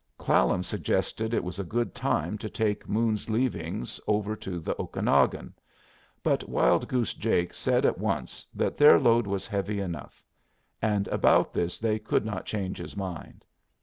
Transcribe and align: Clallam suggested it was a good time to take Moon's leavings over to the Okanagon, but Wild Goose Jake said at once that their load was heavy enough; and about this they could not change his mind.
Clallam 0.17 0.63
suggested 0.63 1.31
it 1.31 1.43
was 1.43 1.59
a 1.59 1.63
good 1.63 1.93
time 1.93 2.35
to 2.39 2.49
take 2.49 2.89
Moon's 2.89 3.29
leavings 3.29 3.99
over 4.07 4.35
to 4.35 4.59
the 4.59 4.75
Okanagon, 4.81 5.53
but 6.23 6.49
Wild 6.49 6.87
Goose 6.87 7.13
Jake 7.13 7.53
said 7.53 7.85
at 7.85 7.99
once 7.99 8.47
that 8.51 8.77
their 8.79 8.97
load 8.99 9.27
was 9.27 9.45
heavy 9.45 9.79
enough; 9.79 10.23
and 10.81 11.07
about 11.09 11.53
this 11.53 11.77
they 11.77 11.99
could 11.99 12.25
not 12.25 12.47
change 12.47 12.79
his 12.79 12.97
mind. 12.97 13.45